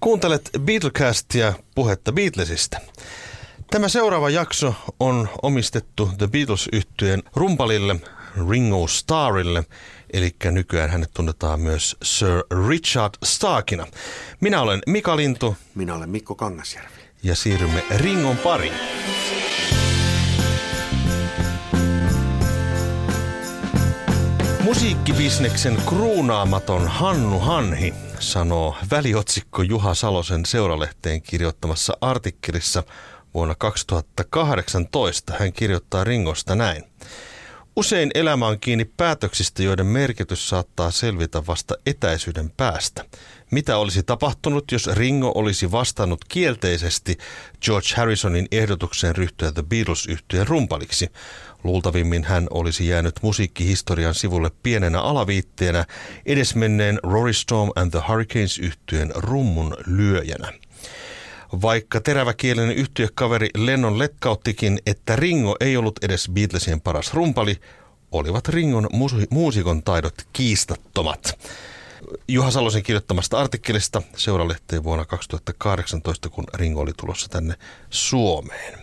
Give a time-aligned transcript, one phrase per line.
[0.00, 2.78] Kuuntelet Beatlecastia puhetta Beatlesista.
[3.70, 7.96] Tämä seuraava jakso on omistettu The beatles yhtyeen rumpalille
[8.50, 9.64] Ringo Starrille,
[10.12, 13.86] eli nykyään hänet tunnetaan myös Sir Richard Starkina.
[14.40, 15.56] Minä olen Mika Lintu.
[15.74, 17.00] Minä olen Mikko Kangasjärvi.
[17.22, 18.74] Ja siirrymme Ringon pariin.
[24.62, 32.82] Musiikkibisneksen kruunaamaton Hannu Hanhi sanoo väliotsikko Juha Salosen seuralehteen kirjoittamassa artikkelissa
[33.34, 35.32] vuonna 2018.
[35.38, 36.84] Hän kirjoittaa Ringosta näin.
[37.76, 43.04] Usein elämä on kiinni päätöksistä, joiden merkitys saattaa selvitä vasta etäisyyden päästä.
[43.50, 47.18] Mitä olisi tapahtunut, jos Ringo olisi vastannut kielteisesti
[47.64, 51.08] George Harrisonin ehdotukseen ryhtyä The beatles yhtyeen rumpaliksi?
[51.66, 55.84] Luultavimmin hän olisi jäänyt musiikkihistorian sivulle pienenä alaviitteenä
[56.26, 60.52] edesmenneen Rory Storm and the Hurricanes yhtyeen rummun lyöjänä.
[61.62, 67.56] Vaikka teräväkielinen yhtiökaveri Lennon letkauttikin, että Ringo ei ollut edes Beatlesien paras rumpali,
[68.12, 68.88] olivat Ringon
[69.30, 71.38] muusikon taidot kiistattomat.
[72.28, 77.54] Juha Salosen kirjoittamasta artikkelista seuralehteen vuonna 2018, kun Ringo oli tulossa tänne
[77.90, 78.78] Suomeen.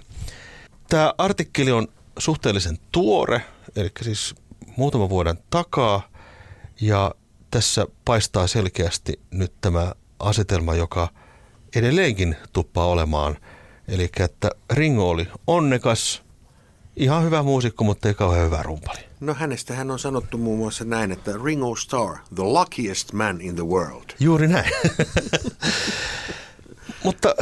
[0.90, 1.88] Tämä artikkeli on
[2.19, 3.42] suhteellisen tuore,
[3.75, 4.36] eli siis
[4.78, 6.09] muutaman vuoden takaa,
[6.81, 7.11] ja
[7.52, 11.08] tässä paistaa selkeästi nyt tämä asetelma, joka
[11.75, 13.38] edelleenkin tuppaa olemaan.
[13.88, 16.22] Eli että Ringo oli onnekas,
[16.95, 19.00] ihan hyvä muusikko, mutta ei kauhean hyvä rumpali.
[19.19, 23.56] No hänestä hän on sanottu muun muassa näin, että Ringo Starr, the luckiest man in
[23.56, 24.06] the world.
[24.19, 24.72] Juuri näin.
[27.03, 27.36] mutta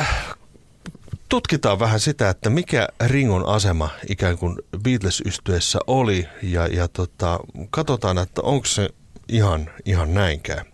[1.32, 8.18] tutkitaan vähän sitä, että mikä Ringon asema ikään kuin Beatles-ystyessä oli ja, ja tota, katsotaan,
[8.18, 8.90] että onko se
[9.28, 10.66] ihan, ihan näinkään.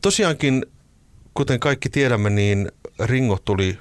[0.00, 0.66] Tosiaankin,
[1.34, 3.78] kuten kaikki tiedämme, niin Ringo tuli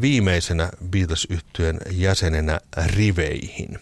[0.00, 3.78] viimeisenä beatles yhtyeen jäsenenä riveihin.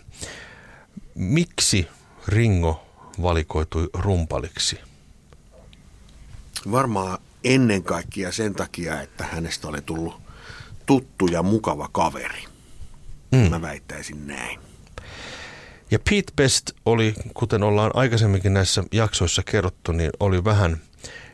[1.14, 1.88] Miksi
[2.28, 2.86] Ringo
[3.22, 4.78] valikoitui rumpaliksi?
[6.70, 10.25] Varmaan ennen kaikkea sen takia, että hänestä oli tullut
[10.86, 12.44] tuttu ja mukava kaveri.
[13.32, 13.50] Mm.
[13.50, 14.60] Mä väittäisin näin.
[15.90, 20.80] Ja Pete Best oli, kuten ollaan aikaisemminkin näissä jaksoissa kerrottu, niin oli vähän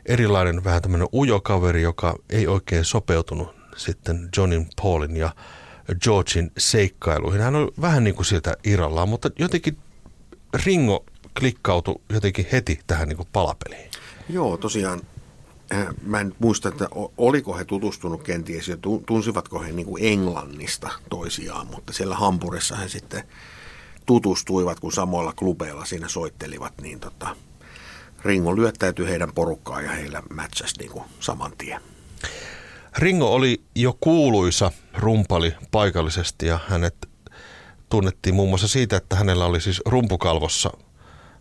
[0.07, 5.35] erilainen, vähän tämmöinen ujo kaveri, joka ei oikein sopeutunut sitten Johnin, Paulin ja
[6.01, 7.41] Georgein seikkailuihin.
[7.41, 9.79] Hän oli vähän niin kuin sieltä irrallaan, mutta jotenkin
[10.65, 11.05] Ringo
[11.39, 13.91] klikkautui jotenkin heti tähän niin kuin palapeliin.
[14.29, 15.01] Joo, tosiaan
[16.03, 16.89] mä en muista, että
[17.19, 22.89] oliko he tutustunut kenties ja tunsivatko he niin kuin Englannista toisiaan, mutta siellä Hampurissa he
[22.89, 23.25] sitten
[24.07, 27.37] tutustuivat, kun samoilla klubeilla siinä soittelivat, niin tota,
[28.25, 31.81] Ringo lyöttäytyi heidän porukkaan ja heillä matchasi niin kuin saman tien.
[32.99, 37.09] Ringo oli jo kuuluisa rumpali paikallisesti ja hänet
[37.89, 40.71] tunnettiin muun muassa siitä, että hänellä oli siis rumpukalvossa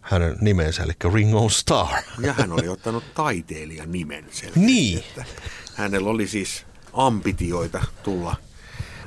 [0.02, 2.04] hänen nimensä, eli Ringo Starr.
[2.20, 4.60] Ja hän oli ottanut taiteilijan nimen selkeästi.
[4.60, 4.98] Niin.
[4.98, 5.26] Että
[5.76, 8.36] hänellä oli siis ambitioita tulla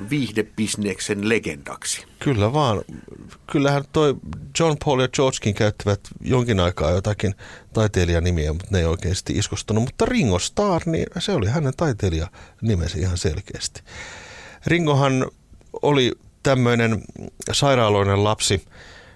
[0.09, 2.05] viihdebisneksen legendaksi.
[2.19, 2.81] Kyllä vaan.
[3.51, 4.15] Kyllähän toi
[4.59, 7.35] John Paul ja Georgekin käyttävät jonkin aikaa jotakin
[7.73, 9.83] taiteilijanimiä, mutta ne ei oikeasti iskustunut.
[9.83, 13.81] Mutta Ringo Starr, niin se oli hänen taiteilijanimensä ihan selkeästi.
[14.67, 15.27] Ringohan
[15.81, 16.11] oli
[16.43, 17.01] tämmöinen
[17.51, 18.65] sairaaloinen lapsi,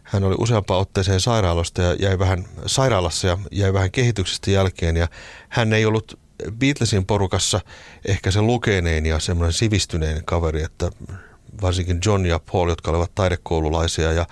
[0.10, 5.08] hän oli useampaan otteeseen sairaalasta ja jäi vähän sairaalassa ja jäi vähän kehityksestä jälkeen ja
[5.50, 6.20] hän ei ollut
[6.52, 7.62] Beatlesin porukassa
[8.06, 10.90] ehkä se lukenein ja semmoinen sivistynein kaveri, että
[11.62, 14.26] varsinkin John ja Paul, jotka olivat taidekoululaisia ja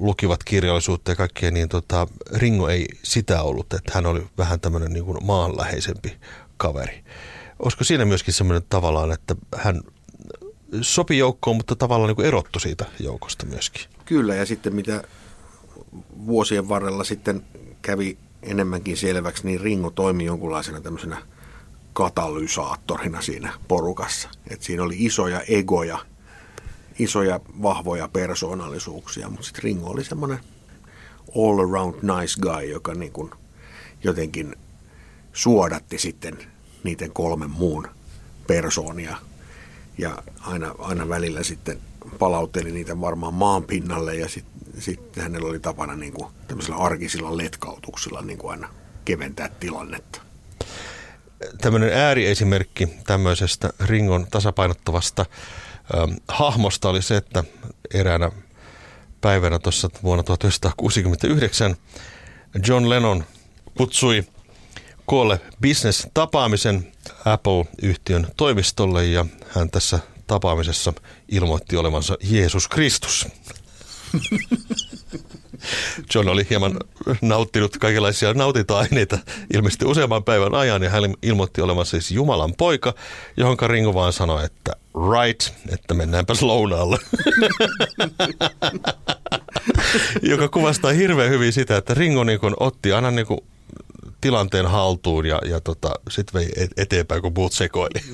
[0.00, 4.92] lukivat kirjallisuutta ja kaikkea, niin tota, Ringo ei sitä ollut, että hän oli vähän tämmöinen
[4.92, 6.16] niin maanläheisempi
[6.56, 7.04] kaveri.
[7.58, 9.80] Olisiko siinä myöskin semmoinen tavallaan, että hän
[10.80, 13.99] sopi joukkoon, mutta tavallaan niin erottu siitä joukosta myöskin?
[14.10, 15.02] Kyllä, ja sitten mitä
[16.26, 17.44] vuosien varrella sitten
[17.82, 21.22] kävi enemmänkin selväksi, niin Ringo toimi jonkunlaisena tämmöisenä
[21.92, 24.28] katalysaattorina siinä porukassa.
[24.50, 25.98] Et siinä oli isoja egoja,
[26.98, 30.40] isoja vahvoja persoonallisuuksia, mutta sitten Ringo oli semmoinen
[31.36, 33.30] all around nice guy, joka niin kuin
[34.04, 34.56] jotenkin
[35.32, 36.38] suodatti sitten
[36.84, 37.88] niiden kolmen muun
[38.46, 39.16] persoonia
[39.98, 45.60] ja aina, aina välillä sitten palautteli niitä varmaan maan pinnalle ja sitten sit hänellä oli
[45.60, 48.68] tapana niin kuin tämmöisillä arkisilla letkautuksilla niin kuin aina
[49.04, 50.20] keventää tilannetta.
[51.60, 55.26] Tämmöinen ääriesimerkki tämmöisestä Ringon tasapainottavasta
[55.94, 57.44] ähm, hahmosta oli se, että
[57.94, 58.30] eräänä
[59.20, 61.76] päivänä tuossa vuonna 1969
[62.68, 63.24] John Lennon
[63.76, 64.24] kutsui
[65.06, 66.92] koolle business-tapaamisen
[67.24, 69.98] Apple-yhtiön toimistolle ja hän tässä
[70.30, 70.92] tapaamisessa
[71.28, 73.26] ilmoitti olevansa Jeesus Kristus.
[76.14, 76.76] John oli hieman
[77.22, 79.18] nauttinut kaikenlaisia nautinta-aineita
[79.54, 82.94] ilmeisesti useamman päivän ajan ja hän ilmoitti olevansa siis Jumalan poika,
[83.36, 84.72] johon Ringo vaan sanoi, että
[85.12, 86.98] right, että mennäänpäs lounaalle.
[90.22, 93.26] Joka kuvastaa hirveän hyvin sitä, että Ringo niin otti aina niin
[94.20, 98.00] tilanteen haltuun ja, ja tota, sitten vei eteenpäin, kun muut sekoili.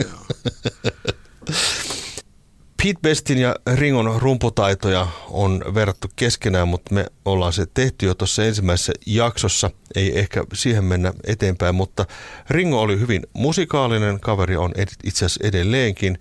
[2.87, 8.45] Pete Bestin ja Ringon rumputaitoja on verrattu keskenään, mutta me ollaan se tehty jo tuossa
[8.45, 9.71] ensimmäisessä jaksossa.
[9.95, 12.07] Ei ehkä siihen mennä eteenpäin, mutta
[12.51, 14.73] Ringo oli hyvin musikaalinen, kaveri on
[15.05, 16.19] itse asiassa edelleenkin.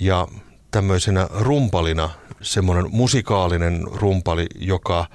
[0.00, 0.28] Ja
[0.70, 2.10] tämmöisenä rumpalina,
[2.40, 5.06] semmoinen musikaalinen rumpali, joka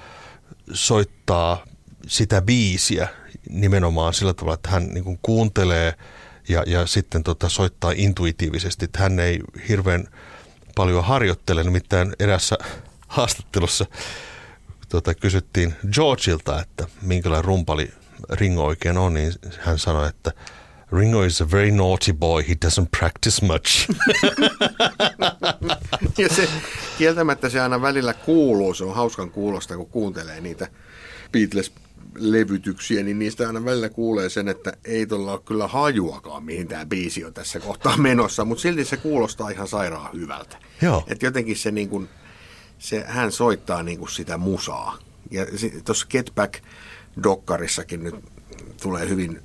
[0.72, 1.64] soittaa
[2.06, 3.08] sitä biisiä
[3.50, 5.94] nimenomaan sillä tavalla, että hän niin kuuntelee
[6.48, 8.84] ja, ja sitten tota, soittaa intuitiivisesti.
[8.84, 10.08] Että hän ei hirveän
[10.74, 12.58] paljon harjoittele, nimittäin erässä
[13.08, 13.86] haastattelussa
[14.88, 17.90] tota, kysyttiin Georgeilta, että minkälainen rumpali
[18.30, 20.32] Ringo oikein on, niin hän sanoi, että
[20.92, 23.90] Ringo is a very naughty boy, he doesn't practice much.
[26.18, 26.48] ja se,
[26.98, 30.68] kieltämättä se aina välillä kuuluu, se on hauskan kuulosta, kun kuuntelee niitä
[31.32, 31.72] Beatles
[32.14, 36.86] levytyksiä, niin niistä aina välillä kuulee sen, että ei tuolla ole kyllä hajuakaan, mihin tämä
[36.86, 40.56] biisi on tässä kohtaa menossa, mutta silti se kuulostaa ihan sairaan hyvältä.
[40.82, 41.04] Joo.
[41.06, 42.08] Et jotenkin se, niin kuin,
[42.78, 44.98] se, hän soittaa niin kuin sitä musaa.
[45.30, 45.46] Ja
[45.84, 48.14] tuossa Get Back-dokkarissakin nyt
[48.82, 49.42] tulee hyvin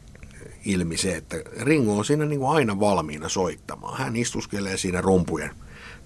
[0.65, 3.97] ilmi se, että Ringo on siinä niin kuin aina valmiina soittamaan.
[3.97, 5.51] Hän istuskelee siinä rumpujen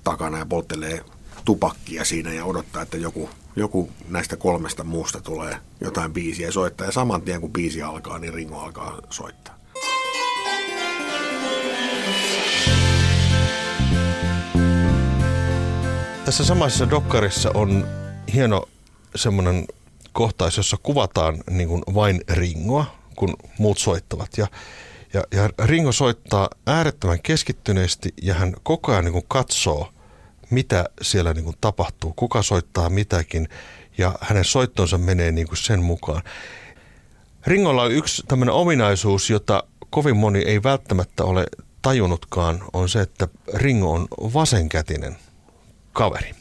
[0.04, 1.02] takana ja polttelee
[1.46, 6.88] tupakkia siinä ja odottaa, että joku, joku näistä kolmesta muusta tulee jotain biisiä soittaa.
[6.88, 9.56] Ja saman tien kun biisi alkaa, niin Ringo alkaa soittaa.
[16.26, 17.88] Tässä samaisessa dokkarissa on
[18.34, 18.64] hieno
[19.16, 19.66] semmoinen
[20.14, 24.38] kohtaus, jossa kuvataan niin kuin vain Ringoa, kun muut soittavat.
[24.38, 24.48] Ja,
[25.14, 29.88] ja, ja Ringo soittaa äärettömän keskittyneesti ja hän koko ajan niin kuin katsoo–
[30.52, 33.50] mitä siellä niin kuin tapahtuu, kuka soittaa mitäkin
[33.98, 36.22] ja hänen soittonsa menee niin kuin sen mukaan.
[37.48, 41.46] Ringolla on yksi tämmöinen ominaisuus, jota kovin moni ei välttämättä ole
[41.82, 45.16] tajunnutkaan, on se, että Ringo on vasenkätinen
[45.94, 46.36] kaveri.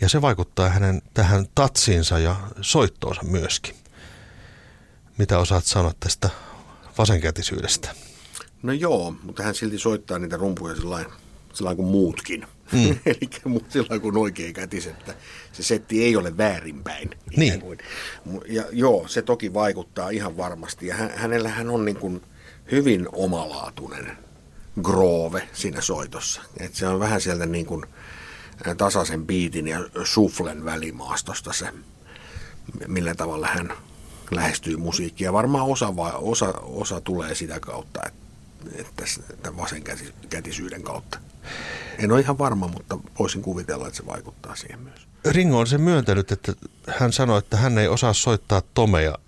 [0.00, 3.74] Ja se vaikuttaa hänen tähän tatsiinsa ja soittoonsa myöskin.
[5.18, 6.30] Mitä osaat sanoa tästä
[6.98, 7.90] vasenkätisyydestä?
[8.62, 10.74] No joo, mutta hän silti soittaa niitä rumpuja
[11.52, 12.46] sillä kuin muutkin.
[12.72, 12.98] Mm.
[13.06, 15.14] Eli sillä kuin oikein kätis, että
[15.52, 17.10] se setti ei ole väärinpäin.
[17.36, 17.60] Niin.
[17.60, 17.78] Kuin.
[18.48, 20.86] Ja joo, se toki vaikuttaa ihan varmasti.
[20.86, 22.22] Ja hänellä hän on niin kuin
[22.72, 24.18] hyvin omalaatuinen
[24.82, 26.42] groove siinä soitossa.
[26.60, 27.84] Et se on vähän sieltä niin kuin
[28.76, 31.68] tasaisen biitin ja suflen välimaastosta se,
[32.86, 33.72] millä tavalla hän
[34.30, 35.32] lähestyy musiikkia.
[35.32, 38.00] Varmaan osa, osa, osa tulee sitä kautta,
[38.74, 41.18] että, että vasenkätisyyden kautta.
[41.98, 45.06] En ole ihan varma, mutta voisin kuvitella, että se vaikuttaa siihen myös.
[45.24, 46.52] Ringo on se myöntänyt, että
[46.88, 49.18] hän sanoi, että hän ei osaa soittaa tomeja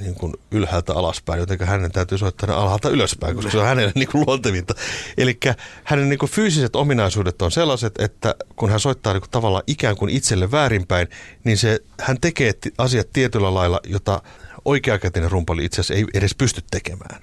[0.00, 4.08] niin kuin ylhäältä alaspäin, joten hänen täytyy soittaa alhaalta ylöspäin, koska se on hänelle niin
[4.08, 4.74] kuin luontevinta.
[5.18, 5.38] Eli
[5.84, 9.96] hänen niin kuin fyysiset ominaisuudet on sellaiset, että kun hän soittaa niin kuin tavallaan ikään
[9.96, 11.08] kuin itselle väärinpäin,
[11.44, 14.22] niin se, hän tekee asiat tietyllä lailla, jota
[14.64, 17.22] oikeakätinen rumpali itse asiassa ei edes pysty tekemään.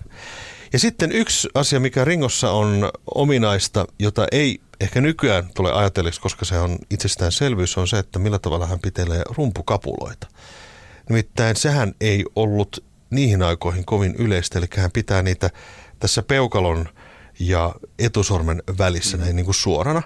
[0.73, 6.45] Ja sitten yksi asia, mikä Ringossa on ominaista, jota ei ehkä nykyään tule ajatelleeksi, koska
[6.45, 10.27] se on itsestäänselvyys, on se, että millä tavalla hän pitelee rumpukapuloita.
[11.09, 15.49] Nimittäin sehän ei ollut niihin aikoihin kovin yleistä, eli hän pitää niitä
[15.99, 16.89] tässä peukalon
[17.39, 19.23] ja etusormen välissä mm.
[19.23, 20.01] näin niin kuin suorana.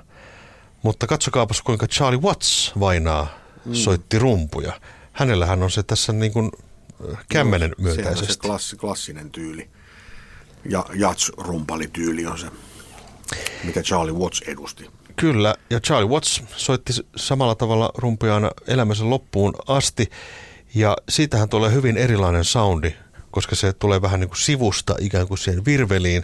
[0.84, 3.27] Mutta katsokaapas, kuinka Charlie Watts vainaa
[3.65, 3.74] mm.
[3.74, 4.79] soitti rumpuja.
[5.12, 6.51] Hänellähän on se tässä niin kuin
[7.29, 8.25] kämmenen no, myötäisesti.
[8.25, 9.70] Se on se klassi, klassinen tyyli
[10.65, 12.48] ja jats-rumpalityyli on se,
[13.63, 14.89] mitä Charlie Watts edusti.
[15.15, 20.10] Kyllä, ja Charlie Watts soitti samalla tavalla rumpuja aina elämänsä loppuun asti,
[20.75, 22.96] ja siitähän tulee hyvin erilainen soundi,
[23.32, 26.24] koska se tulee vähän niin kuin sivusta ikään kuin siihen virveliin,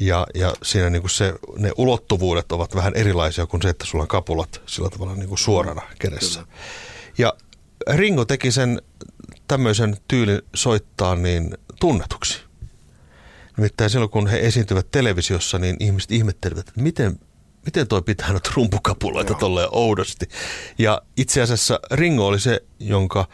[0.00, 4.02] ja, ja siinä niin kuin se, ne ulottuvuudet ovat vähän erilaisia kuin se, että sulla
[4.02, 6.40] on kapulat sillä tavalla niin kuin suorana kädessä.
[6.40, 6.54] Kyllä.
[7.18, 7.32] Ja
[7.90, 8.82] Ringo teki sen
[9.48, 12.40] tämmöisen tyylin soittaa niin tunnetuksi.
[13.56, 17.20] Nimittäin silloin, kun he esiintyvät televisiossa, niin ihmiset ihmettelivät, että miten,
[17.64, 20.28] miten toi pitää nyt rumpukapuloita tolleen oudosti.
[20.78, 23.28] Ja itse asiassa Ringo oli se, jonka,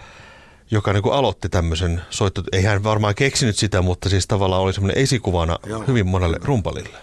[0.70, 2.42] joka niin kuin aloitti tämmöisen soitto.
[2.52, 5.84] Ei hän varmaan keksinyt sitä, mutta siis tavallaan oli semmoinen esikuvana Joo.
[5.86, 6.98] hyvin monelle rumpalille.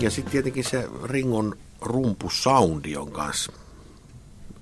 [0.00, 3.52] Ja sitten tietenkin se Ringon rumpusoundi on kanssa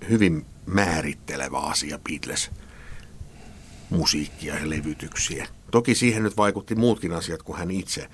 [0.09, 2.51] hyvin määrittelevä asia Beatles
[3.91, 5.49] musiikkia ja levytyksiä.
[5.71, 8.09] Toki siihen nyt vaikutti muutkin asiat kuin hän itse.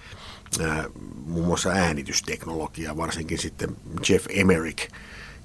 [0.61, 0.85] Ää,
[1.27, 3.77] muun muassa äänitysteknologia, varsinkin sitten
[4.09, 4.93] Jeff Emerick,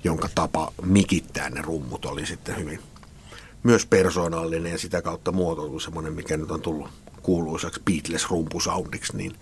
[0.03, 2.79] jonka tapa mikittää ne rummut oli sitten hyvin
[3.63, 6.89] myös persoonallinen ja sitä kautta muotoilu semmoinen, mikä nyt on tullut
[7.22, 9.36] kuuluisaksi Beatles-rumpusoundiksi, niin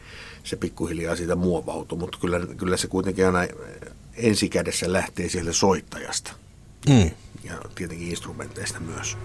[0.44, 3.40] se pikkuhiljaa siitä muovautui, mutta kyllä, kyllä se kuitenkin aina
[4.14, 6.34] ensikädessä lähtee sieltä soittajasta.
[6.90, 7.12] Mm.
[7.44, 9.18] Ja tietenkin instrumenteista myös.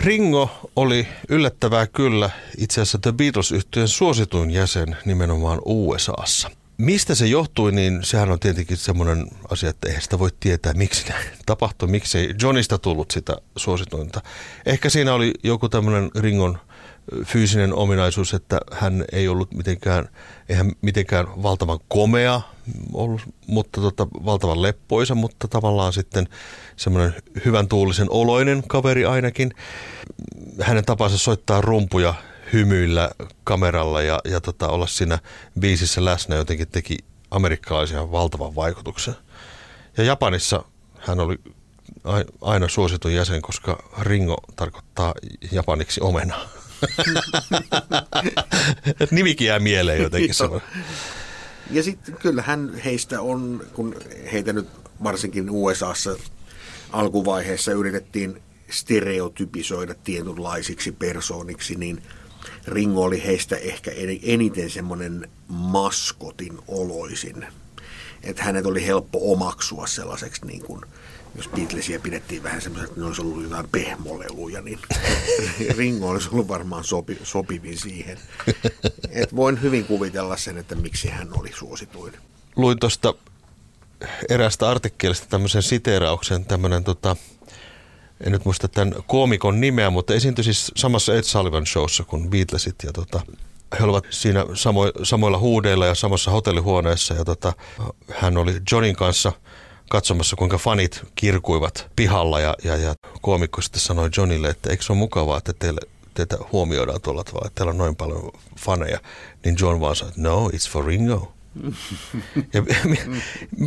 [0.00, 6.50] Ringo oli yllättävää kyllä itse asiassa The beatles yhtyeen suosituin jäsen nimenomaan USAssa.
[6.78, 11.08] Mistä se johtui, niin sehän on tietenkin semmoinen asia, että eihän sitä voi tietää, miksi
[11.08, 14.20] näin tapahtui, miksi ei Johnista tullut sitä suosituinta.
[14.66, 16.58] Ehkä siinä oli joku tämmöinen Ringon
[17.24, 20.08] fyysinen ominaisuus, että hän ei ollut mitenkään,
[20.48, 22.40] eihän mitenkään valtavan komea
[22.92, 26.28] ollut, mutta tota, valtavan leppoisa, mutta tavallaan sitten
[26.76, 29.52] semmoinen hyvän tuulisen oloinen kaveri ainakin.
[30.60, 32.14] Hänen tapansa soittaa rumpuja
[32.52, 33.10] hymyillä
[33.44, 35.18] kameralla ja, ja tota, olla siinä
[35.60, 36.96] biisissä läsnä jotenkin teki
[37.30, 39.14] amerikkalaisia valtavan vaikutuksen.
[39.96, 40.64] Ja Japanissa
[40.98, 41.38] hän oli
[42.40, 45.14] aina suositun jäsen, koska Ringo tarkoittaa
[45.52, 46.36] japaniksi omena.
[49.10, 50.34] Nimikin jää mieleen jotenkin.
[51.70, 53.96] ja sitten kyllähän heistä on, kun
[54.32, 54.68] heitä nyt
[55.02, 56.16] varsinkin USAssa
[56.92, 62.02] alkuvaiheessa yritettiin stereotypisoida tietynlaisiksi persooniksi, niin
[62.66, 63.90] Ringo oli heistä ehkä
[64.22, 67.46] eniten semmoinen maskotin oloisin.
[68.22, 70.80] Että hänet oli helppo omaksua sellaiseksi niin kuin–
[71.36, 74.78] jos Beatlesia pidettiin vähän semmoiset, että ne olisi ollut jotain pehmoleluja, niin
[75.78, 78.18] Ringo olisi ollut varmaan sopi, sopivin siihen.
[79.10, 82.12] Et voin hyvin kuvitella sen, että miksi hän oli suosituin.
[82.56, 83.14] Luin tuosta
[84.28, 87.16] eräästä artikkelista tämmöisen siteerauksen, tämmöinen tota,
[88.20, 92.76] en nyt muista tämän koomikon nimeä, mutta esiintyi siis samassa Ed Sullivan showssa kuin Beatlesit
[92.82, 93.20] ja tota,
[93.78, 97.52] he olivat siinä samo, samoilla huudeilla ja samassa hotellihuoneessa ja tota,
[98.10, 99.32] hän oli Johnin kanssa–
[99.88, 104.92] katsomassa, kuinka fanit kirkuivat pihalla ja, ja, ja koomikko sitten sanoi Johnille, että eikö se
[104.92, 105.80] ole mukavaa, että teille,
[106.14, 108.98] teitä huomioidaan tuolla tavalla, että teillä on noin paljon faneja.
[109.44, 111.34] Niin John vaan sanoi, no, it's for Ringo.
[112.52, 112.62] ja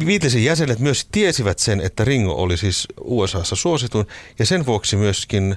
[0.05, 4.07] Beatlesin jäsenet myös tiesivät sen, että Ringo oli siis USAssa suosituin
[4.39, 5.55] ja sen vuoksi myöskin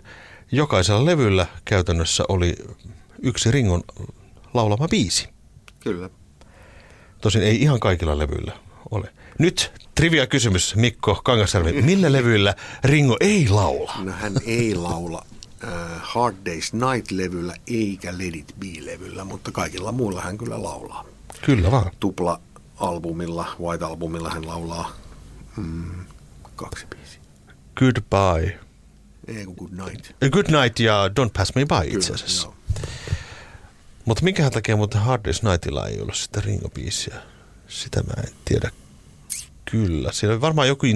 [0.52, 2.56] jokaisella levyllä käytännössä oli
[3.22, 3.82] yksi Ringon
[4.54, 5.28] laulama biisi.
[5.80, 6.10] Kyllä.
[7.20, 8.52] Tosin ei ihan kaikilla levyillä
[8.90, 9.12] ole.
[9.40, 11.82] Nyt trivia kysymys Mikko Kangasjärvi.
[11.82, 12.54] Millä levyillä
[12.84, 13.94] Ringo ei laula?
[13.98, 15.26] No hän ei laula
[15.64, 15.70] uh,
[16.00, 21.04] Hard Day's Night-levyllä eikä Let It Be-levyllä, mutta kaikilla muilla hän kyllä laulaa.
[21.42, 21.90] Kyllä vaan.
[22.00, 24.92] Tupla-albumilla, White-albumilla hän laulaa
[25.56, 26.04] mm,
[26.56, 27.20] kaksi biisiä.
[27.76, 28.60] Goodbye.
[29.26, 30.12] Ei kun Good Night.
[30.30, 32.46] Good Night ja Don't Pass Me By itse asiassa.
[32.46, 32.54] Joo.
[34.04, 37.14] Mutta minkähän takia muuten Hard Day's Nightilla ei ollut sitä Ringo-biisiä?
[37.68, 38.70] Sitä mä en tiedä
[39.70, 40.86] Kyllä, siellä varmaan joku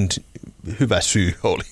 [0.81, 1.63] hyvä syy oli.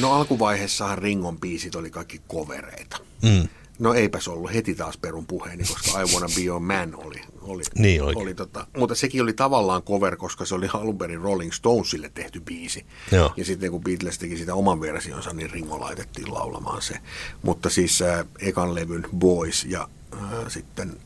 [0.00, 2.98] no alkuvaiheessahan Ringon biisit oli kaikki kovereita.
[3.22, 3.48] Mm.
[3.78, 7.20] No eipäs ollut heti taas perun puheeni, koska I Wanna Be Your Man oli.
[7.40, 11.52] oli, niin oli tota, mutta sekin oli tavallaan cover, koska se oli alun perin Rolling
[11.52, 12.86] Stonesille tehty biisi.
[13.12, 13.32] Joo.
[13.36, 16.94] Ja sitten kun Beatles teki sitä oman versionsa, niin Ringo laitettiin laulamaan se.
[17.42, 20.96] Mutta siis äh, ekan levyn Boys ja äh, sitten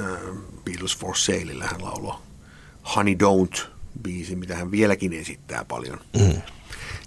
[0.00, 0.06] äh,
[0.64, 2.14] Beatles for Saleillä hän lauloi
[2.96, 3.72] Honey Don't
[4.02, 6.42] biisi, mitä hän vieläkin esittää paljon mm.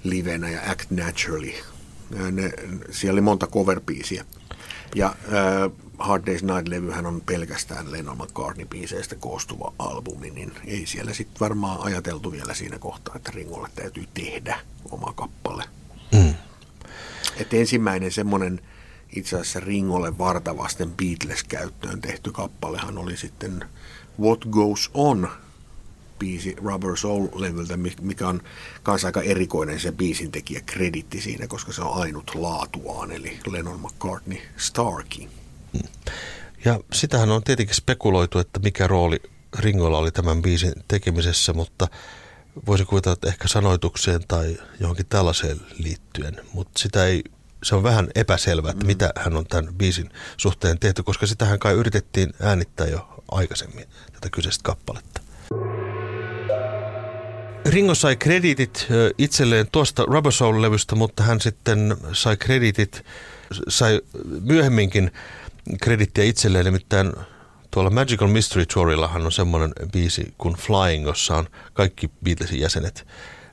[0.04, 1.54] livenä ja Act Naturally.
[2.32, 2.52] Ne,
[2.92, 4.26] siellä oli monta cover-biisiä.
[4.96, 11.40] Ja äh, Hard Day's Night-levyhän on pelkästään Lennon McCartney-biiseistä koostuva albumi, niin ei siellä sitten
[11.40, 14.60] varmaan ajateltu vielä siinä kohtaa, että Ringolle täytyy tehdä
[14.92, 15.64] oma kappale.
[16.12, 16.34] Mm.
[17.38, 18.62] Et ensimmäinen semmoinen
[19.16, 23.66] itse asiassa Ringolle vartavasten Beatles-käyttöön tehty kappalehan oli sitten
[24.20, 25.30] What Goes On–
[26.20, 28.42] biisi Rubber Soul-levyltä, mikä on
[28.88, 33.80] myös aika erikoinen se biisin tekijä kreditti siinä, koska se on ainut laatuaan, eli Lennon
[33.80, 35.28] McCartney Starkey.
[36.66, 39.20] Ja sitähän on tietenkin spekuloitu, että mikä rooli
[39.60, 41.88] Ringolla oli tämän biisin tekemisessä, mutta
[42.68, 47.24] voisi kuvitella, että ehkä sanoitukseen tai johonkin tällaiseen liittyen, mutta sitä ei,
[47.64, 48.88] se on vähän epäselvää, että mm.
[48.88, 54.30] mitä hän on tämän biisin suhteen tehty, koska sitähän kai yritettiin äänittää jo aikaisemmin, tätä
[54.30, 55.15] kyseistä kappaletta.
[57.66, 63.06] Ringo sai krediitit itselleen tuosta Rubber Soul-levystä, mutta hän sitten sai krediitit,
[63.68, 64.02] sai
[64.42, 65.12] myöhemminkin
[65.82, 67.14] kredittiä itselleen, nimittäin
[67.72, 73.08] tuolla Magical Mystery Tourillahan on semmoinen biisi kuin Flying, jossa on kaikki Beatlesin jäsenet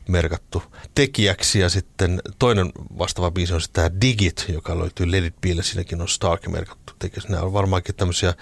[0.09, 0.63] merkattu
[0.95, 1.59] tekijäksi.
[1.59, 5.63] Ja sitten toinen vastaava biisi on sitten tämä Digit, joka löytyy Let It Beille.
[5.63, 7.23] Siinäkin on Stark merkattu tekijä.
[7.29, 8.35] Nämä on varmaankin tämmöisiä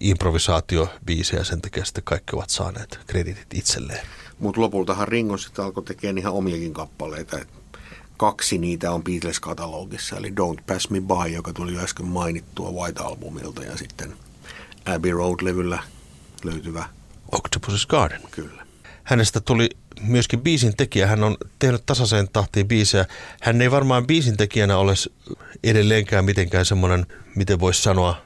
[0.00, 4.06] improvisaatiobiisejä, sen takia sitten kaikki ovat saaneet kreditit itselleen.
[4.40, 7.38] Mutta lopultahan Ringo sitten alkoi tekemään ihan omiakin kappaleita.
[7.38, 7.48] Et
[8.16, 13.02] kaksi niitä on Beatles-katalogissa, eli Don't Pass Me By, joka tuli jo äsken mainittua White
[13.02, 14.12] Albumilta, ja sitten
[14.84, 15.82] Abbey Road-levyllä
[16.44, 16.88] löytyvä
[17.36, 18.20] Octopus's Garden.
[18.30, 18.66] Kyllä.
[19.04, 19.68] Hänestä tuli
[20.02, 21.06] myöskin biisin tekijä.
[21.06, 23.04] Hän on tehnyt tasaiseen tahtiin biisejä.
[23.42, 24.94] Hän ei varmaan biisin tekijänä ole
[25.64, 28.22] edelleenkään mitenkään semmoinen, miten voisi sanoa,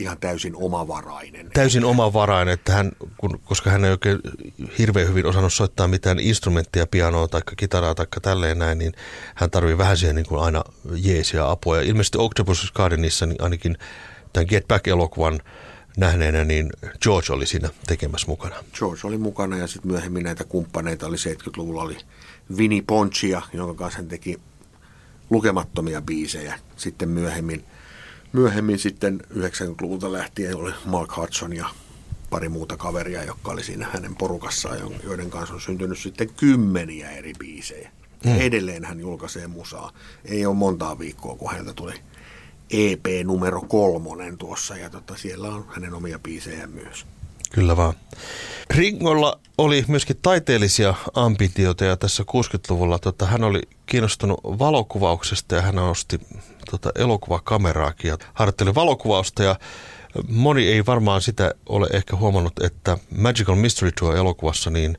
[0.00, 1.50] ihan täysin omavarainen.
[1.54, 4.18] Täysin omavarainen, että hän, kun, koska hän ei oikein
[4.78, 8.92] hirveän hyvin osannut soittaa mitään instrumenttia, pianoa tai kitaraa tai tälleen näin, niin
[9.34, 10.64] hän tarvii vähän siihen niin kuin aina
[10.94, 11.76] jeesia apua.
[11.76, 13.78] Ja ilmeisesti Octopus Gardenissa niin ainakin
[14.32, 15.40] tämän Get Back-elokuvan
[15.96, 16.70] nähneenä, niin
[17.02, 18.56] George oli siinä tekemässä mukana.
[18.78, 21.96] George oli mukana ja sitten myöhemmin näitä kumppaneita oli 70-luvulla oli
[22.56, 24.40] Vinnie Ponchia, jonka kanssa hän teki
[25.30, 26.58] lukemattomia biisejä.
[26.76, 27.64] Sitten myöhemmin,
[28.32, 31.66] myöhemmin sitten 90-luvulta lähtien oli Mark Hudson ja
[32.30, 37.32] pari muuta kaveria, jotka oli siinä hänen porukassaan, joiden kanssa on syntynyt sitten kymmeniä eri
[37.38, 37.90] biisejä.
[38.24, 38.40] Mm.
[38.40, 39.92] Edelleen hän julkaisee musaa.
[40.24, 41.94] Ei ole montaa viikkoa, kun häneltä tuli
[42.70, 47.06] EP numero kolmonen tuossa ja tota, siellä on hänen omia biisejä myös.
[47.52, 47.94] Kyllä vaan.
[48.70, 56.20] Ringolla oli myöskin taiteellisia ambitioita tässä 60-luvulla tota, hän oli kiinnostunut valokuvauksesta ja hän osti
[56.70, 59.56] tota, elokuvakameraakin ja harjoitteli valokuvausta ja
[60.28, 64.98] moni ei varmaan sitä ole ehkä huomannut, että Magical Mystery Tour elokuvassa niin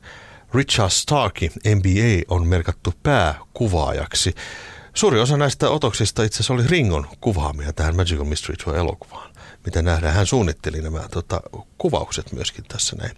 [0.54, 4.34] Richard Starki, NBA, on merkattu pääkuvaajaksi.
[4.94, 9.29] Suuri osa näistä otoksista itse asiassa oli Ringon kuvaamia tähän Magical Mystery Tour elokuvaan.
[9.70, 11.40] Mitä nähdään, hän suunnitteli nämä tota,
[11.78, 13.16] kuvaukset myöskin tässä näin.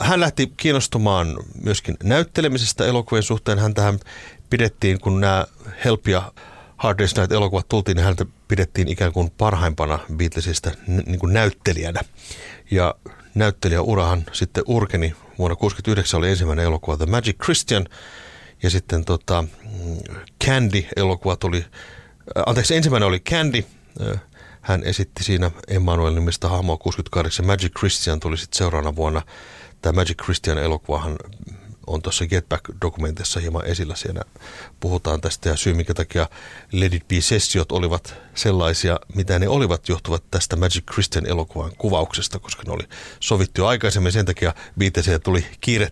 [0.00, 3.58] Hän lähti kiinnostumaan myöskin näyttelemisestä elokuvien suhteen.
[3.58, 3.98] Hän tähän
[4.50, 5.46] pidettiin, kun nämä
[5.84, 6.32] Help ja
[6.76, 12.00] Hard Day's Night elokuvat tultiin, niin häntä pidettiin ikään kuin parhaimpana Beatlesista niin kuin näyttelijänä.
[12.70, 12.94] Ja
[13.34, 15.14] näyttelijäurahan sitten urkeni.
[15.38, 17.86] Vuonna 1969 oli ensimmäinen elokuva The Magic Christian–
[18.62, 19.44] ja sitten tota,
[20.44, 21.64] Candy-elokuva tuli,
[22.46, 23.64] anteeksi ensimmäinen oli Candy,
[24.66, 27.46] hän esitti siinä Emmanuel nimistä hahmoa 68.
[27.46, 29.22] Magic Christian tuli sitten seuraavana vuonna.
[29.82, 31.16] Tämä Magic Christian elokuvahan
[31.86, 33.96] on tuossa Get Back-dokumentissa hieman esillä.
[33.96, 34.20] Siinä
[34.80, 36.28] puhutaan tästä ja syy, minkä takia
[36.72, 42.62] Let It Be-sessiot olivat sellaisia, mitä ne olivat, johtuvat tästä Magic Christian elokuvan kuvauksesta, koska
[42.66, 42.84] ne oli
[43.20, 44.12] sovittu jo aikaisemmin.
[44.12, 45.88] Sen takia Beatlesille tuli kiire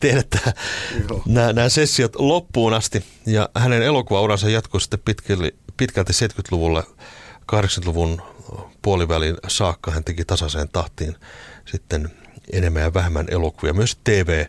[0.00, 0.22] tehdä
[1.26, 3.04] nämä, nämä sessiot loppuun asti.
[3.26, 6.82] Ja hänen elokuvauransa jatkui sitten pitkälti, pitkälti 70-luvulle
[7.54, 8.22] 80-luvun
[8.82, 9.90] puolivälin saakka.
[9.90, 11.16] Hän teki tasaiseen tahtiin
[11.64, 12.10] sitten
[12.52, 14.46] enemmän ja vähemmän elokuvia, myös TV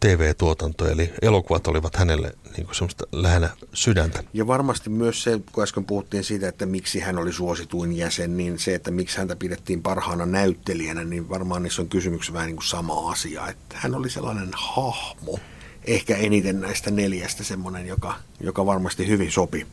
[0.00, 4.24] TV-tuotanto, eli elokuvat olivat hänelle niin kuin semmoista lähinnä sydäntä.
[4.32, 8.58] Ja varmasti myös se, kun äsken puhuttiin siitä, että miksi hän oli suosituin jäsen, niin
[8.58, 12.66] se, että miksi häntä pidettiin parhaana näyttelijänä, niin varmaan niissä on kysymyksessä vähän niin kuin
[12.66, 13.48] sama asia.
[13.48, 15.38] Että hän oli sellainen hahmo,
[15.84, 19.66] ehkä eniten näistä neljästä semmoinen, joka, joka varmasti hyvin sopi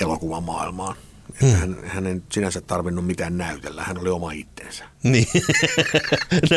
[0.00, 0.96] elokuvamaailmaan.
[1.40, 1.50] Hmm.
[1.50, 4.84] Hän, hän ei sinänsä tarvinnut mitään näytellä, hän oli oma itsensä.
[5.02, 5.26] Niin.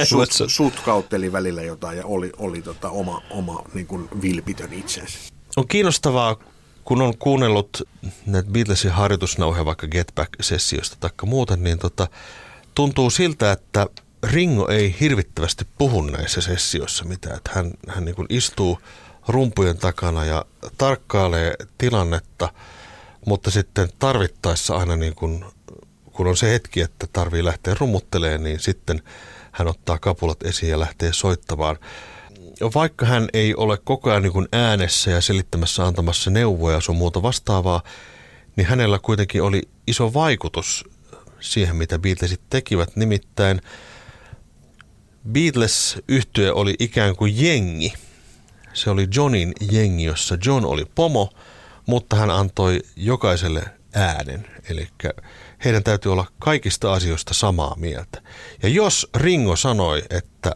[0.04, 5.19] Sut, sutkautteli välillä jotain ja oli, oli tota oma, oma niin kuin vilpitön itsensä.
[5.58, 6.36] On kiinnostavaa,
[6.84, 7.82] kun on kuunnellut
[8.25, 12.08] näitä Beatlesin harjoitusnauheja vaikka Get Back-sessioista tai muuta, niin tota,
[12.75, 13.88] tuntuu siltä, että
[14.23, 17.38] Ringo ei hirvittävästi puhu näissä sessioissa mitään.
[17.38, 18.80] Että hän hän niin kuin istuu
[19.28, 20.45] rumpujen takana ja
[20.78, 22.49] tarkkailee tilannetta–
[23.25, 25.45] mutta sitten tarvittaessa aina niin kun,
[26.11, 29.01] kun on se hetki, että tarvii lähteä rummuttelemaan, niin sitten
[29.51, 31.77] hän ottaa kapulat esiin ja lähtee soittamaan.
[32.75, 37.83] Vaikka hän ei ole koko ajan niin äänessä ja selittämässä antamassa neuvoja sun muuta vastaavaa,
[38.55, 40.85] niin hänellä kuitenkin oli iso vaikutus
[41.39, 42.95] siihen, mitä Beatlesit tekivät.
[42.95, 43.61] Nimittäin
[45.31, 47.93] beatles yhtye oli ikään kuin jengi.
[48.73, 51.29] Se oli Johnin jengi, jossa John oli pomo–
[51.85, 54.47] mutta hän antoi jokaiselle äänen.
[54.69, 54.87] Eli
[55.65, 58.21] heidän täytyy olla kaikista asioista samaa mieltä.
[58.63, 60.51] Ja jos Ringo sanoi, että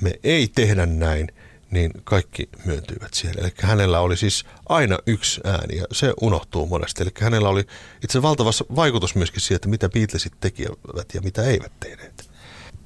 [0.00, 1.32] me ei tehdä näin,
[1.70, 3.38] niin kaikki myöntyivät siihen.
[3.38, 7.02] Eli hänellä oli siis aina yksi ääni ja se unohtuu monesti.
[7.02, 7.64] Eli hänellä oli
[8.04, 12.30] itse valtava vaikutus myöskin siihen, että mitä Beatlesit tekivät ja mitä eivät tehneet.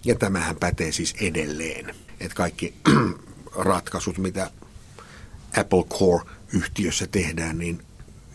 [0.04, 2.74] Ja tämähän pätee siis edelleen, että kaikki
[3.56, 4.50] ratkaisut, mitä
[5.60, 5.84] Apple
[6.54, 7.82] Core-yhtiössä tehdään, niin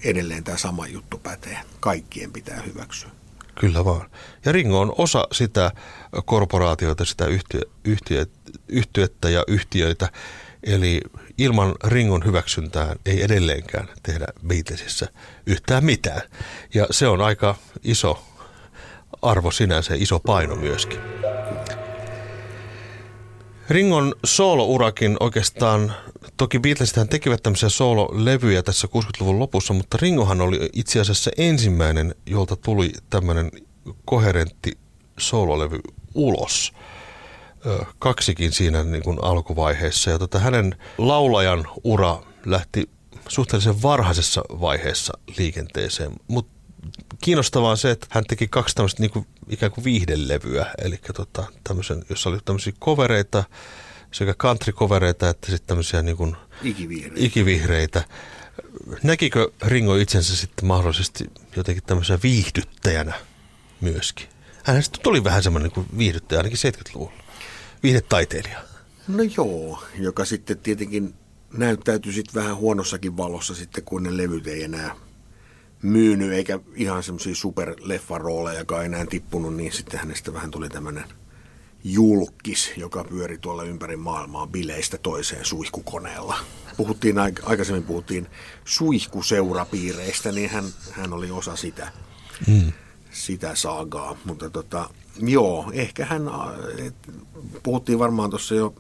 [0.04, 1.58] edelleen tämä sama juttu pätee.
[1.80, 3.10] Kaikkien pitää hyväksyä.
[3.60, 4.10] Kyllä vaan.
[4.46, 5.72] Ja Ringo on osa sitä
[6.26, 8.26] korporaatiota, sitä yhtiö, yhtiö,
[8.68, 10.10] yhtiötä ja yhtiöitä.
[10.64, 11.02] Eli
[11.38, 15.08] ilman Ringon hyväksyntää ei edelleenkään tehdä Beatlesissa
[15.46, 16.22] yhtään mitään.
[16.74, 18.26] Ja se on aika iso
[19.22, 21.00] arvo sinänsä, iso paino myöskin.
[23.70, 25.94] Ringon soolourakin oikeastaan,
[26.38, 32.56] toki Beatlesit tekivät tämmöisiä soololevyjä tässä 60-luvun lopussa, mutta Ringohan oli itse asiassa ensimmäinen, jolta
[32.56, 33.52] tuli tämmöinen
[34.06, 34.78] koherentti
[35.18, 35.80] soololevy
[36.14, 36.74] ulos.
[38.00, 40.12] Kaksikin siinä niin kuin alkuvaiheessa.
[40.12, 42.90] Ja tota, hänen laulajan ura lähti
[43.28, 46.52] suhteellisen varhaisessa vaiheessa liikenteeseen, mutta
[47.22, 52.04] kiinnostavaa on se, että hän teki kaksi tämmöistä niin ikään kuin viihdelevyä, eli tota, tämmöisen,
[52.10, 53.44] jossa oli tämmöisiä kovereita,
[54.12, 57.26] sekä country-kovereita että sitten tämmöisiä niin kuin ikivihreitä.
[57.26, 58.04] ikivihreitä.
[59.04, 63.14] Näkikö Ringo itsensä sitten mahdollisesti jotenkin tämmöisenä viihdyttäjänä
[63.82, 64.28] myöskin?
[64.64, 67.24] Hän sitten tuli vähän semmoinen niin viihdyttäjä ainakin 70-luvulla.
[67.84, 68.60] Viihdetaiteilija.
[69.08, 71.14] No joo, joka sitten tietenkin
[71.54, 74.96] näyttäytyi sitten vähän huonossakin valossa sitten, kun ne levyt ei enää
[75.82, 81.04] myynyt, eikä ihan semmoisia superleffarooleja, joka ei enää tippunut, niin sitten hänestä vähän tuli tämmöinen
[81.84, 86.38] julkis, joka pyöri tuolla ympäri maailmaa bileistä toiseen suihkukoneella.
[86.78, 88.28] Puhuttiin, aikaisemmin puhuttiin
[88.66, 91.92] suihkuseurapiireistä, niin hän, hän oli osa sitä,
[92.48, 92.72] mm.
[93.12, 94.18] sitä saagaa.
[94.26, 96.22] Mutta tota, joo, ehkä hän,
[96.78, 96.96] et,
[97.64, 98.74] puhuttiin varmaan tuossa jo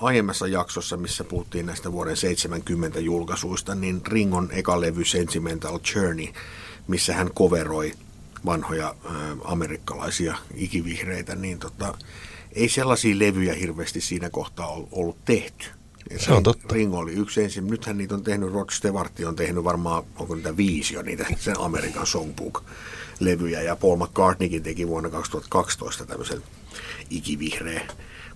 [0.00, 6.26] aiemmassa jaksossa, missä puhuttiin näistä vuoden 70 julkaisuista, niin Ringon eka levy Sentimental Journey,
[6.88, 7.92] missä hän coveroi
[8.46, 9.08] vanhoja ä,
[9.44, 11.98] amerikkalaisia ikivihreitä, niin tota,
[12.52, 15.66] ei sellaisia levyjä hirveästi siinä kohtaa ollut tehty.
[16.16, 16.74] Se on totta.
[16.74, 17.66] Ringo oli yksi ensin.
[17.66, 21.60] Nythän niitä on tehnyt, Rod Stewart on tehnyt varmaan, onko niitä viisi jo niitä, sen
[21.60, 23.62] Amerikan Songbook-levyjä.
[23.62, 26.42] Ja Paul McCartneykin teki vuonna 2012 tämmöisen
[27.10, 27.86] ikivihreä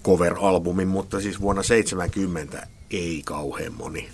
[0.07, 4.09] cover-albumin, mutta siis vuonna 70 ei kauhean moni,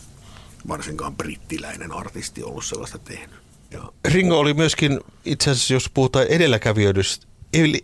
[0.69, 3.37] varsinkaan brittiläinen artisti ollut sellaista tehnyt.
[3.71, 3.81] Ja.
[4.05, 7.27] Ringo oli myöskin, itse asiassa jos puhutaan edelläkävijyydestä,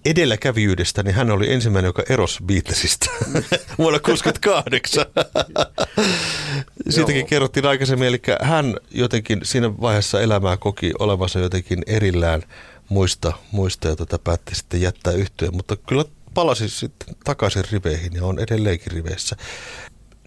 [0.05, 3.07] edelläkävijyydestä, niin hän oli ensimmäinen, joka erosi Beatlesista
[3.79, 5.07] vuonna 1968.
[6.95, 12.43] Siitäkin kerrottiin aikaisemmin, eli hän jotenkin siinä vaiheessa elämää koki olevansa jotenkin erillään
[12.89, 16.05] muista, muista ja tota päätti sitten jättää yhtyeen, mutta kyllä
[16.39, 19.37] palasi sitten takaisin riveihin ja on edelleenkin riveissä.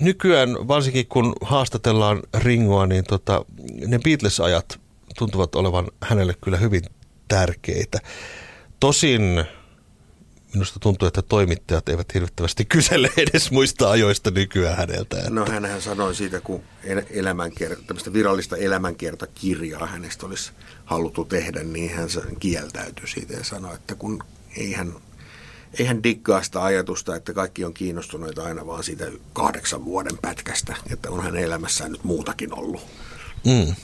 [0.02, 3.46] Nykyään, varsinkin kun haastatellaan Ringoa, niin tota,
[3.88, 4.80] ne Beatles-ajat
[5.18, 6.82] tuntuvat olevan hänelle kyllä hyvin
[7.28, 8.00] tärkeitä.
[8.80, 9.46] Tosin
[10.54, 15.18] minusta tuntuu, että toimittajat eivät hirvittävästi kysele edes muista ajoista nykyään häneltä.
[15.18, 15.30] Että...
[15.30, 16.64] No hänhän sanoi siitä, kun
[17.10, 20.52] elämänker- tämmöistä virallista elämänkiertakirjaa hänestä olisi
[20.86, 24.24] haluttu tehdä, niin hän kieltäytyi siitä ja sanoi, että kun
[24.58, 24.94] ei hän
[25.80, 31.12] eihän diggaa sitä ajatusta, että kaikki on kiinnostuneita aina vaan siitä kahdeksan vuoden pätkästä, että
[31.12, 32.82] on hän elämässään nyt muutakin ollut.
[33.46, 33.76] Mm.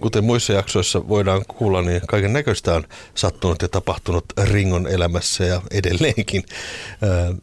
[0.00, 5.62] Kuten muissa jaksoissa voidaan kuulla, niin kaiken näköistä on sattunut ja tapahtunut Ringon elämässä ja
[5.70, 6.44] edelleenkin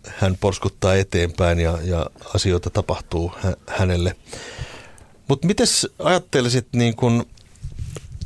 [0.08, 3.32] hän porskuttaa eteenpäin ja, ja asioita tapahtuu
[3.68, 4.16] hänelle.
[5.28, 5.68] Mutta miten
[6.00, 7.26] ajattelisit niin kun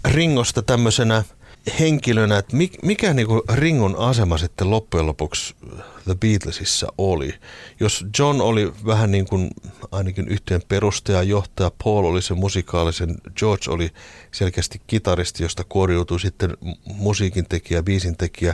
[0.06, 1.24] Ringosta tämmöisenä–
[1.80, 5.56] henkilönä, että mikä niin kuin Ringon asema sitten loppujen lopuksi
[6.04, 7.34] The Beatlesissa oli?
[7.80, 9.50] Jos John oli vähän niin kuin
[9.92, 13.90] ainakin yhteen perustaja, johtaja, Paul oli se musikaalisen, George oli
[14.32, 18.54] selkeästi kitaristi, josta kuoriutui sitten musiikin tekijä, biisin tekijä.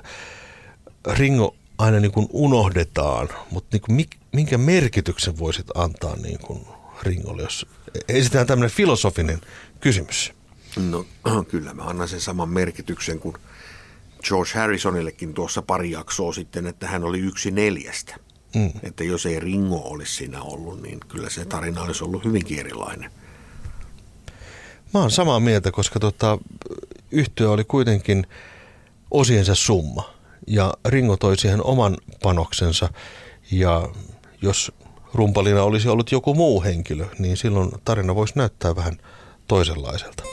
[1.14, 6.68] Ringo aina niin kuin unohdetaan, mutta niin kuin minkä merkityksen voisit antaa niin kuin
[7.04, 7.66] Ringolle, jos
[8.08, 9.42] esitään tämmöinen filosofinen
[9.80, 10.37] kysymys?
[10.78, 11.06] No
[11.52, 13.36] kyllä mä annan sen saman merkityksen kuin
[14.24, 18.16] George Harrisonillekin tuossa pari jaksoa sitten, että hän oli yksi neljästä.
[18.56, 18.72] Mm.
[18.84, 23.12] Että jos ei Ringo olisi siinä ollut, niin kyllä se tarina olisi ollut hyvinkin erilainen.
[24.94, 26.38] Mä oon samaa mieltä, koska tota,
[27.12, 28.28] yhtiö oli kuitenkin
[29.12, 30.14] osiensa summa.
[30.48, 32.90] Ja Ringo toi siihen oman panoksensa.
[33.52, 33.90] Ja
[34.42, 34.72] jos
[35.14, 38.98] rumpalina olisi ollut joku muu henkilö, niin silloin tarina voisi näyttää vähän
[39.48, 40.24] toisenlaiselta.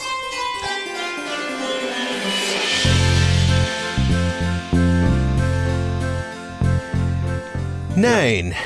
[7.96, 8.56] Näin.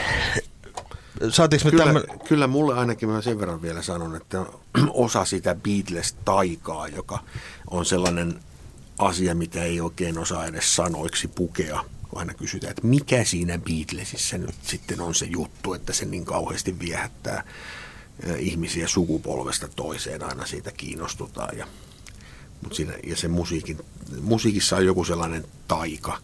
[1.31, 2.03] Saatiinko me kyllä, tämän...
[2.29, 4.47] kyllä mulle ainakin mä sen verran vielä sanon, että
[4.91, 7.19] osa sitä Beatles-taikaa, joka
[7.71, 8.41] on sellainen
[8.99, 14.55] asia, mitä ei oikein osaa edes sanoiksi pukea, aina kysytään, että mikä siinä Beatlesissä nyt
[14.63, 17.45] sitten on se juttu, että se niin kauheasti viehättää
[18.39, 21.59] ihmisiä sukupolvesta toiseen, aina siitä kiinnostutaan.
[21.59, 21.67] Ja,
[22.63, 23.79] mutta siinä, ja se musiikin,
[24.21, 26.19] musiikissa on joku sellainen taika,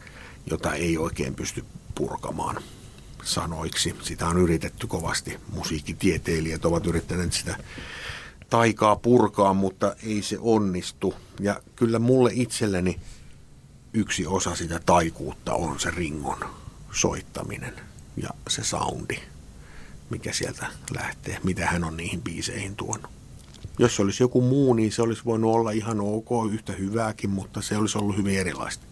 [0.50, 1.64] jota ei oikein pysty
[1.94, 2.62] purkamaan
[3.24, 3.94] sanoiksi.
[4.02, 5.40] Sitä on yritetty kovasti.
[5.52, 7.56] Musiikkitieteilijät ovat yrittäneet sitä
[8.50, 11.14] taikaa purkaa, mutta ei se onnistu.
[11.40, 13.00] Ja kyllä mulle itselleni
[13.92, 16.44] yksi osa sitä taikuutta on se ringon
[16.92, 17.74] soittaminen
[18.16, 19.16] ja se soundi,
[20.10, 23.10] mikä sieltä lähtee, mitä hän on niihin biiseihin tuonut.
[23.78, 27.62] Jos se olisi joku muu, niin se olisi voinut olla ihan ok, yhtä hyvääkin, mutta
[27.62, 28.84] se olisi ollut hyvin erilaista.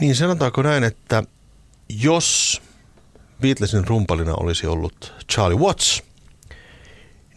[0.00, 1.22] Niin sanotaanko näin, että
[1.88, 2.62] jos
[3.42, 6.02] Beatlesin rumpalina olisi ollut Charlie Watts,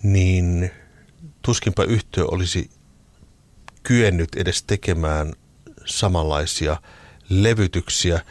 [0.03, 0.71] niin
[1.41, 2.69] tuskinpä yhtiö olisi
[3.83, 5.33] kyennyt edes tekemään
[5.85, 6.77] samanlaisia
[7.29, 8.21] levytyksiä.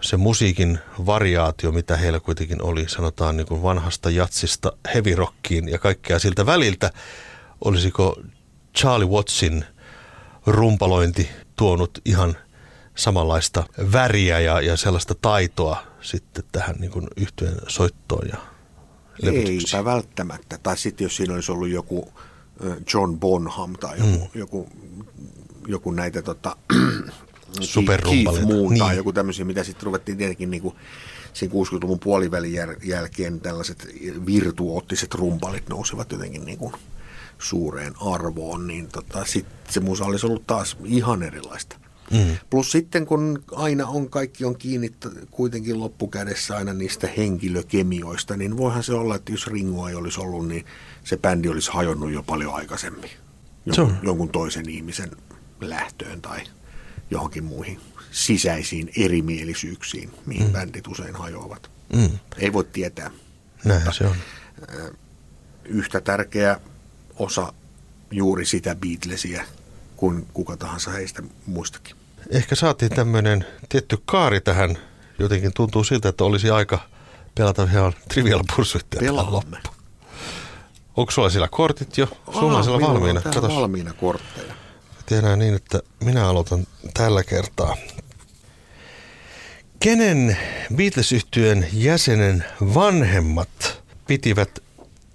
[0.00, 5.78] Se musiikin variaatio, mitä heillä kuitenkin oli, sanotaan niin kuin vanhasta jatsista heavy rockiin ja
[5.78, 6.90] kaikkea siltä väliltä,
[7.64, 8.20] olisiko
[8.78, 9.64] Charlie Wattsin
[10.46, 12.36] rumpalointi tuonut ihan
[12.94, 18.36] samanlaista väriä ja, ja sellaista taitoa sitten tähän niin kuin yhtyeen soittoon ja
[19.22, 20.58] Eipä välttämättä.
[20.62, 22.12] Tai sitten jos siinä olisi ollut joku
[22.94, 24.40] John Bonham tai joku, mm.
[24.40, 24.68] joku,
[25.66, 26.56] joku näitä tota,
[28.10, 28.78] Keith Moon niin.
[28.78, 30.76] tai joku tämmöisiä, mitä sitten ruvettiin tietenkin niin kuin
[31.32, 33.88] sen 60-luvun puolivälin jälkeen tällaiset
[34.26, 36.72] virtuoottiset rumpalit nousivat jotenkin niin kuin
[37.38, 41.76] suureen arvoon, niin tota, sitten se musa olisi ollut taas ihan erilaista.
[42.10, 42.36] Mm.
[42.50, 44.92] Plus sitten kun aina on, kaikki on kiinni
[45.30, 50.48] kuitenkin loppukädessä aina niistä henkilökemioista, niin voihan se olla, että jos Ringo ei olisi ollut,
[50.48, 50.64] niin
[51.04, 53.10] se bändi olisi hajonnut jo paljon aikaisemmin.
[53.66, 55.10] Jonkun, jonkun toisen ihmisen
[55.60, 56.40] lähtöön tai
[57.10, 60.52] johonkin muihin sisäisiin erimielisyyksiin, mihin mm.
[60.52, 61.70] bändit usein hajoavat.
[61.92, 62.18] Mm.
[62.38, 63.10] Ei voi tietää.
[63.64, 64.16] Näin se on.
[65.64, 66.60] Yhtä tärkeä
[67.18, 67.52] osa
[68.10, 69.44] juuri sitä Beatlesia
[69.96, 71.96] kuin kuka tahansa heistä muistakin.
[72.30, 74.78] Ehkä saatiin tämmöinen tietty kaari tähän.
[75.18, 76.78] Jotenkin tuntuu siltä, että olisi aika
[77.34, 79.58] pelata ihan trivial pursuitteja Pelaamme.
[80.96, 82.06] Onko sulla siellä kortit jo?
[82.32, 83.22] Sulla on siellä valmiina.
[83.36, 84.54] On valmiina kortteja.
[85.06, 87.76] Tehdään niin, että minä aloitan tällä kertaa.
[89.80, 90.38] Kenen
[90.74, 91.14] beatles
[91.72, 94.58] jäsenen vanhemmat pitivät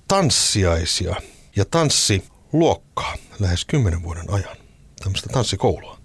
[0.07, 1.15] tanssiaisia
[1.55, 4.57] ja tanssiluokkaa lähes kymmenen vuoden ajan?
[5.03, 6.02] Tämmöistä tanssikoulua.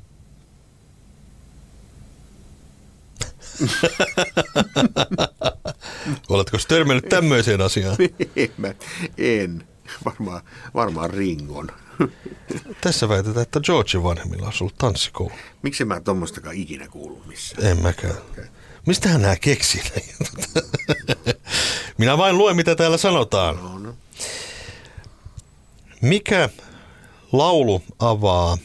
[6.29, 7.97] Oletko törmännyt tämmöiseen asiaan?
[8.37, 8.75] en, mä
[9.18, 9.64] en.
[10.05, 10.40] Varmaan,
[10.75, 11.71] varmaan Ringon.
[12.81, 15.33] Tässä väitetään, että Georgein vanhemmilla on ollut tanssikoulu.
[15.62, 17.66] Miksi mä tuommoistakaan ikinä kuullut missään?
[17.66, 18.14] En mäkään.
[18.31, 18.44] Okay.
[18.87, 19.83] Mistähän nämä keksii?
[21.99, 23.57] Minä vain luen, mitä täällä sanotaan.
[23.57, 23.94] No, no.
[26.01, 26.49] Mikä
[27.33, 28.59] laulu avaa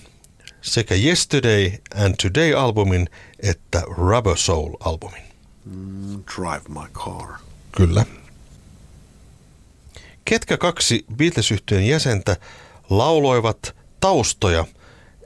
[0.62, 3.10] sekä Yesterday and Today-albumin
[3.44, 5.24] että Rubber Soul-albumin.
[5.66, 7.28] Mm, drive my car.
[7.78, 8.06] Kyllä.
[10.26, 11.54] Ketkä kaksi beatles
[11.88, 12.38] jäsentä
[12.90, 14.66] lauloivat taustoja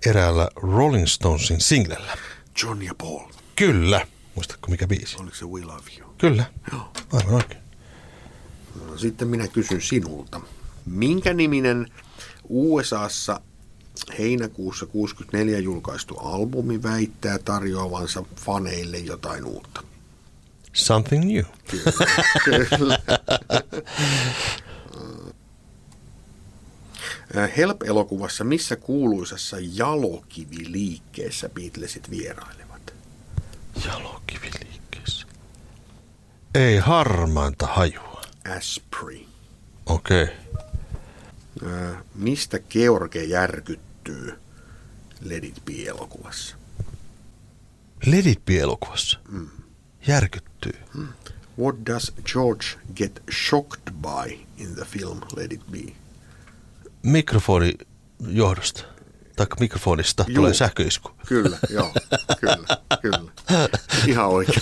[0.05, 2.17] eräällä Rolling Stonesin singlellä?
[2.63, 3.31] John ja Paul.
[3.55, 4.07] Kyllä.
[4.35, 5.17] Muistatko mikä biisi?
[5.19, 6.13] Oliko se We Love You?
[6.17, 6.45] Kyllä.
[6.71, 6.91] Joo.
[7.13, 7.61] Aivan oikein.
[8.85, 10.41] No, sitten minä kysyn sinulta.
[10.85, 11.91] Minkä niminen
[12.49, 13.41] USAssa
[14.19, 19.83] heinäkuussa 64 julkaistu albumi väittää tarjoavansa faneille jotain uutta.
[20.73, 21.43] Something new.
[22.45, 22.99] Kyllä.
[27.57, 32.93] Help-elokuvassa missä kuuluisassa jalokiviliikkeessä Beatlesit vierailevat?
[33.85, 35.27] Jalokiviliikkeessä?
[36.55, 38.21] Ei harmainta hajua.
[38.57, 39.19] Asprey.
[39.85, 40.23] Okei.
[40.23, 40.35] Okay.
[42.15, 43.86] Mistä George järkyttää?
[44.07, 44.39] Löytyy
[45.21, 46.55] Let It Be-elokuvassa.
[48.05, 49.19] Let It Be-elokuvassa?
[49.29, 49.49] Mm.
[50.07, 50.73] Järkyttyy.
[50.93, 51.07] Mm.
[51.59, 52.65] What does George
[52.95, 55.93] get shocked by in the film Let It Be?
[57.03, 57.73] Mikrofoni
[58.27, 58.83] johdosta.
[59.35, 61.11] Tai mikrofonista Juu, tulee sähköisku.
[61.27, 61.93] Kyllä, joo,
[62.41, 62.57] kyllä,
[63.01, 63.31] kyllä.
[64.07, 64.61] Ihan oikein.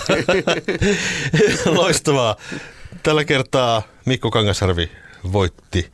[1.78, 2.36] Loistavaa.
[3.02, 4.90] Tällä kertaa Mikko Kangasarvi
[5.32, 5.92] voitti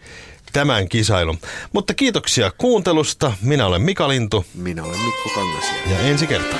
[0.53, 1.39] tämän kisailun.
[1.73, 3.33] Mutta kiitoksia kuuntelusta.
[3.43, 4.45] Minä olen Mika Lintu.
[4.55, 5.65] Minä olen Mikko Kangas.
[5.91, 6.59] Ja ensi kertaa.